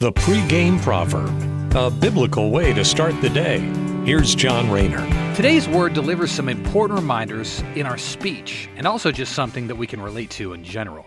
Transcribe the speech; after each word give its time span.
The 0.00 0.12
pregame 0.12 0.80
proverb, 0.80 1.74
a 1.74 1.90
biblical 1.90 2.52
way 2.52 2.72
to 2.72 2.84
start 2.84 3.20
the 3.20 3.28
day. 3.28 3.58
Here's 4.04 4.32
John 4.32 4.70
Rayner. 4.70 5.04
Today's 5.34 5.68
word 5.68 5.92
delivers 5.92 6.30
some 6.30 6.48
important 6.48 7.00
reminders 7.00 7.64
in 7.74 7.84
our 7.84 7.98
speech 7.98 8.68
and 8.76 8.86
also 8.86 9.10
just 9.10 9.32
something 9.32 9.66
that 9.66 9.74
we 9.74 9.88
can 9.88 10.00
relate 10.00 10.30
to 10.30 10.52
in 10.52 10.62
general. 10.62 11.04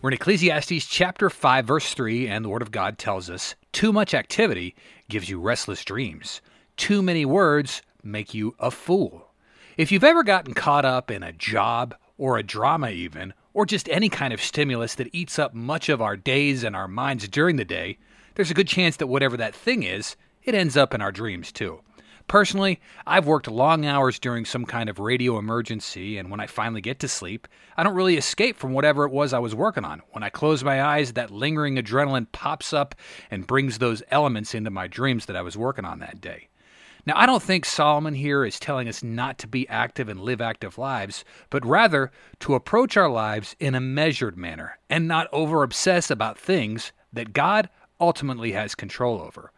We're 0.00 0.08
in 0.08 0.14
Ecclesiastes 0.14 0.86
chapter 0.86 1.28
5 1.28 1.66
verse 1.66 1.92
3 1.92 2.26
and 2.28 2.42
the 2.42 2.48
word 2.48 2.62
of 2.62 2.70
God 2.70 2.96
tells 2.96 3.28
us, 3.28 3.54
too 3.70 3.92
much 3.92 4.14
activity 4.14 4.74
gives 5.10 5.28
you 5.28 5.38
restless 5.38 5.84
dreams. 5.84 6.40
Too 6.78 7.02
many 7.02 7.26
words 7.26 7.82
make 8.02 8.32
you 8.32 8.54
a 8.58 8.70
fool. 8.70 9.28
If 9.76 9.92
you've 9.92 10.04
ever 10.04 10.22
gotten 10.22 10.54
caught 10.54 10.86
up 10.86 11.10
in 11.10 11.22
a 11.22 11.32
job 11.32 11.94
or 12.16 12.38
a 12.38 12.42
drama 12.42 12.88
even, 12.88 13.34
or 13.52 13.66
just 13.66 13.90
any 13.90 14.08
kind 14.08 14.32
of 14.32 14.40
stimulus 14.40 14.94
that 14.94 15.14
eats 15.14 15.38
up 15.38 15.52
much 15.52 15.90
of 15.90 16.00
our 16.00 16.16
days 16.16 16.64
and 16.64 16.74
our 16.74 16.88
minds 16.88 17.28
during 17.28 17.56
the 17.56 17.64
day, 17.66 17.98
there's 18.34 18.50
a 18.50 18.54
good 18.54 18.68
chance 18.68 18.96
that 18.96 19.06
whatever 19.06 19.36
that 19.36 19.54
thing 19.54 19.82
is, 19.82 20.16
it 20.42 20.54
ends 20.54 20.76
up 20.76 20.94
in 20.94 21.00
our 21.00 21.12
dreams 21.12 21.52
too. 21.52 21.80
Personally, 22.28 22.80
I've 23.06 23.26
worked 23.26 23.50
long 23.50 23.84
hours 23.84 24.18
during 24.18 24.44
some 24.44 24.64
kind 24.64 24.88
of 24.88 24.98
radio 24.98 25.38
emergency, 25.38 26.18
and 26.18 26.30
when 26.30 26.40
I 26.40 26.46
finally 26.46 26.80
get 26.80 26.98
to 27.00 27.08
sleep, 27.08 27.48
I 27.76 27.82
don't 27.82 27.94
really 27.94 28.16
escape 28.16 28.56
from 28.56 28.72
whatever 28.72 29.04
it 29.04 29.12
was 29.12 29.32
I 29.32 29.38
was 29.38 29.54
working 29.54 29.84
on. 29.84 30.02
When 30.12 30.22
I 30.22 30.30
close 30.30 30.64
my 30.64 30.82
eyes, 30.82 31.12
that 31.12 31.30
lingering 31.30 31.76
adrenaline 31.76 32.30
pops 32.32 32.72
up 32.72 32.94
and 33.30 33.46
brings 33.46 33.78
those 33.78 34.02
elements 34.10 34.54
into 34.54 34.70
my 34.70 34.86
dreams 34.86 35.26
that 35.26 35.36
I 35.36 35.42
was 35.42 35.56
working 35.56 35.84
on 35.84 35.98
that 35.98 36.20
day. 36.20 36.48
Now, 37.04 37.14
I 37.16 37.26
don't 37.26 37.42
think 37.42 37.64
Solomon 37.64 38.14
here 38.14 38.44
is 38.44 38.60
telling 38.60 38.88
us 38.88 39.02
not 39.02 39.36
to 39.38 39.48
be 39.48 39.68
active 39.68 40.08
and 40.08 40.20
live 40.20 40.40
active 40.40 40.78
lives, 40.78 41.24
but 41.50 41.66
rather 41.66 42.12
to 42.40 42.54
approach 42.54 42.96
our 42.96 43.10
lives 43.10 43.56
in 43.58 43.74
a 43.74 43.80
measured 43.80 44.36
manner 44.36 44.78
and 44.88 45.08
not 45.08 45.26
over 45.32 45.64
obsess 45.64 46.10
about 46.10 46.38
things 46.38 46.92
that 47.12 47.32
God 47.32 47.68
ultimately 48.02 48.52
has 48.52 48.74
control 48.74 49.20
over. 49.20 49.52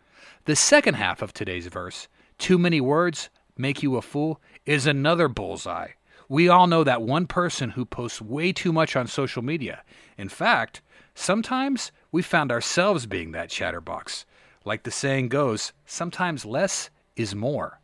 The 0.44 0.54
second 0.54 0.94
half 0.94 1.22
of 1.22 1.32
today's 1.32 1.66
verse, 1.68 2.06
too 2.36 2.58
many 2.58 2.80
words 2.80 3.30
make 3.56 3.82
you 3.82 3.96
a 3.96 4.02
fool, 4.02 4.40
is 4.66 4.86
another 4.86 5.26
bullseye. 5.26 5.92
We 6.28 6.48
all 6.48 6.66
know 6.66 6.84
that 6.84 7.01
one 7.01 7.26
person 7.26 7.70
who 7.70 7.86
posts 7.86 8.20
way 8.20 8.52
too 8.52 8.73
much 8.73 8.96
on 8.96 9.06
social 9.06 9.42
media. 9.42 9.82
In 10.18 10.28
fact, 10.28 10.82
sometimes 11.14 11.90
we 12.12 12.20
found 12.20 12.52
ourselves 12.52 13.06
being 13.06 13.32
that 13.32 13.48
chatterbox. 13.48 14.26
Like 14.64 14.82
the 14.82 14.90
saying 14.90 15.29
goes, 15.29 15.73
sometimes 15.86 16.45
less 16.45 16.90
is 17.16 17.34
more. 17.34 17.80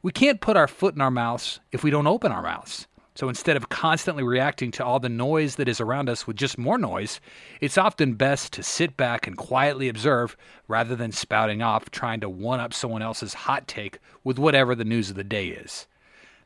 We 0.00 0.12
can't 0.12 0.40
put 0.40 0.56
our 0.56 0.68
foot 0.68 0.94
in 0.94 1.00
our 1.00 1.10
mouths 1.10 1.58
if 1.72 1.82
we 1.82 1.90
don't 1.90 2.06
open 2.06 2.30
our 2.30 2.42
mouths. 2.42 2.86
So 3.16 3.28
instead 3.28 3.56
of 3.56 3.68
constantly 3.68 4.24
reacting 4.24 4.72
to 4.72 4.84
all 4.84 4.98
the 4.98 5.08
noise 5.08 5.54
that 5.56 5.68
is 5.68 5.80
around 5.80 6.08
us 6.08 6.26
with 6.26 6.36
just 6.36 6.58
more 6.58 6.78
noise, 6.78 7.20
it's 7.60 7.78
often 7.78 8.14
best 8.14 8.52
to 8.54 8.62
sit 8.64 8.96
back 8.96 9.28
and 9.28 9.36
quietly 9.36 9.88
observe 9.88 10.36
rather 10.66 10.96
than 10.96 11.12
spouting 11.12 11.62
off 11.62 11.90
trying 11.90 12.20
to 12.20 12.28
one 12.28 12.58
up 12.58 12.74
someone 12.74 13.02
else's 13.02 13.34
hot 13.34 13.68
take 13.68 13.98
with 14.24 14.38
whatever 14.38 14.74
the 14.74 14.84
news 14.84 15.10
of 15.10 15.16
the 15.16 15.22
day 15.22 15.46
is. 15.48 15.86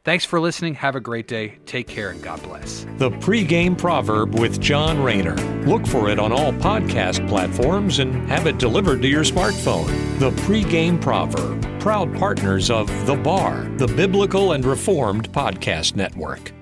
Thanks 0.04 0.24
for 0.24 0.40
listening. 0.40 0.74
Have 0.74 0.94
a 0.94 1.00
great 1.00 1.26
day. 1.26 1.58
Take 1.66 1.86
care 1.86 2.10
and 2.10 2.22
God 2.22 2.42
bless. 2.42 2.86
The 2.98 3.10
pregame 3.10 3.76
proverb 3.76 4.38
with 4.38 4.60
John 4.60 5.02
Rayner. 5.02 5.36
Look 5.66 5.86
for 5.86 6.08
it 6.08 6.18
on 6.18 6.32
all 6.32 6.52
podcast 6.52 7.26
platforms 7.28 7.98
and 7.98 8.28
have 8.28 8.46
it 8.46 8.58
delivered 8.58 9.02
to 9.02 9.08
your 9.08 9.24
smartphone. 9.24 9.86
The 10.18 10.30
pregame 10.42 11.00
proverb, 11.00 11.80
proud 11.80 12.14
partners 12.16 12.70
of 12.70 12.88
The 13.06 13.16
Bar, 13.16 13.64
the 13.76 13.88
Biblical 13.88 14.52
and 14.52 14.64
Reformed 14.64 15.30
Podcast 15.32 15.96
Network. 15.96 16.52